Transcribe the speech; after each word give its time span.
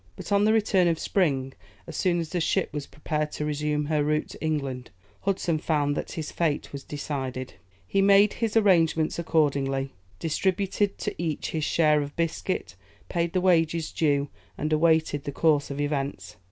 But, 0.15 0.31
on 0.31 0.45
the 0.45 0.51
return 0.51 0.87
of 0.87 0.97
spring, 0.97 1.53
as 1.85 1.95
soon 1.95 2.19
as 2.19 2.29
the 2.29 2.41
ship 2.41 2.73
was 2.73 2.87
prepared 2.87 3.31
to 3.33 3.45
resume 3.45 3.85
her 3.85 4.03
route 4.03 4.29
to 4.29 4.43
England, 4.43 4.89
Hudson 5.25 5.59
found 5.59 5.95
that 5.95 6.13
his 6.13 6.31
fate 6.31 6.73
was 6.73 6.83
decided. 6.83 7.53
He 7.85 8.01
made 8.01 8.33
his 8.33 8.57
arrangements 8.57 9.19
accordingly, 9.19 9.93
distributed 10.17 10.97
to 10.97 11.13
each 11.21 11.51
his 11.51 11.65
share 11.65 12.01
of 12.01 12.15
biscuit, 12.15 12.73
paid 13.09 13.33
the 13.33 13.41
wages 13.41 13.91
due, 13.91 14.29
and 14.57 14.73
awaited 14.73 15.23
the 15.25 15.31
course 15.31 15.69
of 15.69 15.79
events. 15.79 16.35